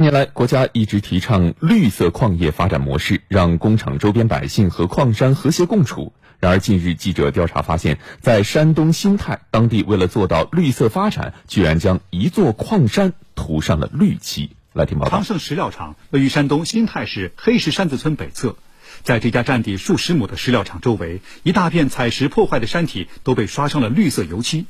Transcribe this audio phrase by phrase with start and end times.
[0.00, 6.14] 近年来，国家一直提倡绿色矿业发展模式，让工厂周边百姓和矿山和谐共处。
[6.38, 14.52] 然而，近日记者调查发现，在山东新泰，当地为了做到绿色发展，居然将一座矿山涂上了绿漆。
[14.72, 15.10] 来听报道。
[15.10, 18.56] 昌盛石料厂位于山东新泰市黑石山子村北侧，
[19.02, 24.64] 在这家占地数十亩的石料厂周围，一大片采石破坏的山体都被刷上了绿色油漆。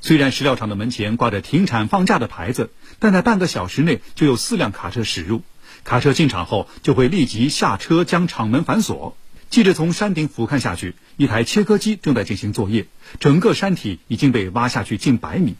[0.00, 5.42] 虽然石料厂的门前挂着停产放假的牌子，但在半个小时内就有四辆卡车驶入。
[5.84, 9.16] 卡车进场后，就会立即下车将厂门反锁。
[9.50, 12.86] 记者从山顶俯瞰下去，一台切割机正在进行作业，
[13.20, 15.54] 整个山体已经被挖下去近百米。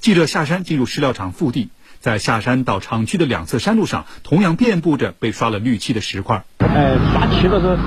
[0.00, 1.68] 记者下山进入石料厂腹地，
[2.00, 6.44] 在下山到厂区的两侧山路上，同样遍布着被刷了绿漆的石块。
[6.58, 7.78] 哎，刷漆都是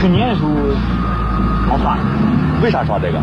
[0.00, 0.50] 去年的时候
[1.68, 1.96] 好刷，
[2.62, 3.22] 为啥刷这个？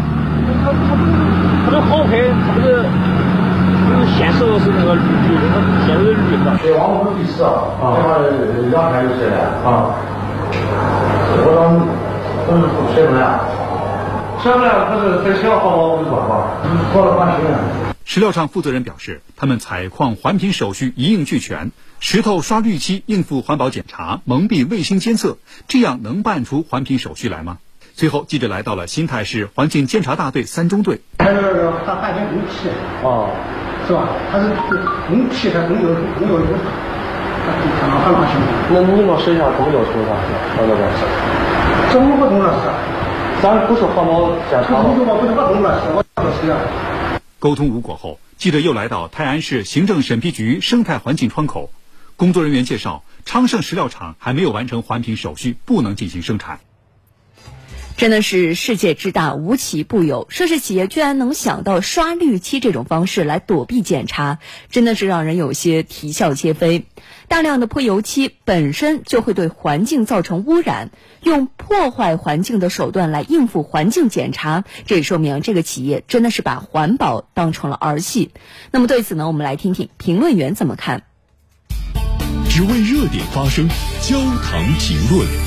[2.45, 5.55] 它这好拍，它这个现实是那个绿绿的，它
[5.85, 6.45] 现在是绿的。
[6.61, 7.49] 对，往我们地址啊，
[7.95, 9.95] 这边两天就下来啊。
[11.39, 11.59] 我当
[12.47, 12.61] 都是
[12.95, 13.19] 舍不得，
[14.43, 16.29] 舍不得，可是再小好我没办法，
[16.93, 17.47] 做了半天。
[18.05, 27.57] 石料厂负责人表示，他们采矿环评手续一应俱全，石头刷绿漆应付环保检查，蒙蔽卫星监测，这样能办出环评手续来吗？
[27.93, 31.01] 最后，记者来到了新泰市环境监察大队三中队。
[31.27, 32.69] 还有他环境工期
[33.03, 33.27] 哦，
[33.85, 34.07] 是吧？
[34.31, 34.47] 他是
[35.09, 36.45] 工期，他工有工有有，
[37.81, 38.39] 看到很放心。
[38.71, 40.15] 那你们手下怎么要求的？
[40.55, 41.03] 那个是？
[41.91, 43.43] 怎么不懂了是？
[43.43, 44.83] 咱不是环保检查吗？
[44.95, 45.91] 不是不懂了是？
[45.91, 46.57] 我是啊。
[47.39, 51.69] 沟通无果后，记者又来到泰安市行政审批局生态环境窗口，
[52.15, 56.61] 工作人员介绍，昌盛石料厂还没有完成环评手续，不能进行生产。
[57.97, 60.27] 真的是世界之大，无奇不有。
[60.29, 64.37] 涉事企业居然能想到刷绿漆这种方式来躲避检查，
[64.69, 66.85] 真的是让人有些啼笑皆非。
[67.27, 70.91] 大量的泼油漆本身就会对环境造成污染，
[71.23, 78.29] 用破坏环境的手段来应付环境检查，这也说明这个企业真的是把环保当成了儿戏。
[78.69, 81.01] 那么对此呢，我们来听听评论员怎么看。
[82.47, 83.67] 只为热点发声，
[84.03, 85.46] 焦糖评论。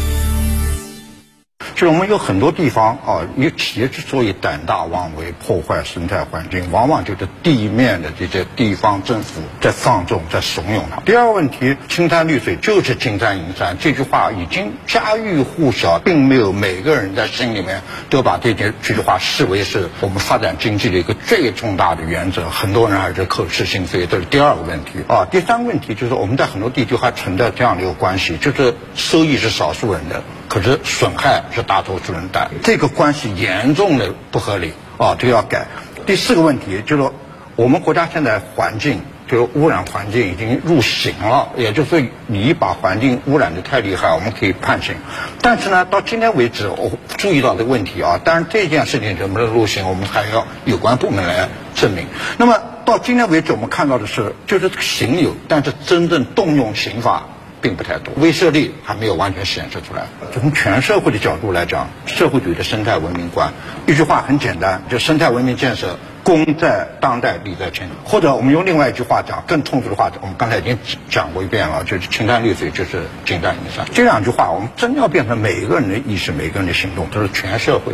[1.81, 11.01] 就我们有很多地方啊，你企业之所以胆大妄为、破坏生态环境，往往就是地面的这些地方政府在放纵、在怂恿它。
[11.07, 17.81] 第二个问题，青山绿水就是金山银山，这句话已经家喻户晓，并没有每个人在心里面
[18.11, 22.51] 都把这句这句话视为是我们发展经济的一个最重大的原则。
[22.51, 25.25] 很多人还是口是心非，这是第二个问题啊。
[25.31, 30.23] 第三个问题就是我们在很多地区还存在这样的一个关系，就是收益是少数人的。
[30.51, 35.69] 可是损害是大多数人担，这个关系严重的不合理啊，这个要改。
[36.07, 37.15] 第四个问题就是说，
[37.55, 44.97] 我们国家现在环境就是污染环境已经入刑了，也就是说你把环境污染的太厉害，我们可以判刑。
[45.41, 52.07] 但是呢，到今天为止，我注意到这个问题啊，当然这件事情能不能入刑，我们还要有关部门来证明。
[52.39, 57.29] 那么到今天为止，我们看到的是，就是刑有，但是真正动用刑法。
[57.61, 60.05] 并不太多，威慑力还没有完全显示出来。
[60.33, 63.53] 从全社会的角度来讲，社会主义的生态文明观，
[63.87, 67.95] 一句话很简单，就生态文明建设功在当代，利在千秋。
[68.05, 70.79] 或者我们用另外一句话讲，更通俗的话，我们刚才已经
[71.09, 73.87] 讲过一遍了，就是青山绿水就是金山银山。
[73.93, 77.93] 这两句话，我们真要变成每一个人的意识，每一个人的行动，都是全社会。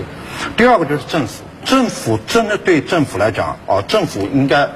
[0.56, 4.68] 第二个就是政府，政府真的对政府来讲，哦，政府应该。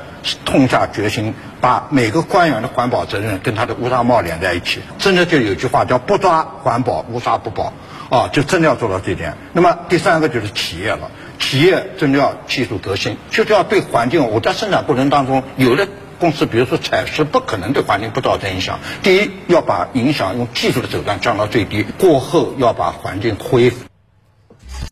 [0.44, 7.72] 痛下决心，把每个官员的环保责任跟他的乌纱帽连在一起，真的就有句话叫“不抓环保，乌纱不保”，
[8.10, 9.34] 啊，就真的要做到这点。
[9.52, 14.30] 那么第三个就是企业了，企业真的要技术革新，就是要对环境。
[14.30, 15.86] 我在生产过程当中，有的
[16.18, 18.78] 公司，比如说采石，不可能对环境不造成影响。
[19.02, 23.89] 第一，要把影响用技术的手段降到最低，过后要把环境恢复。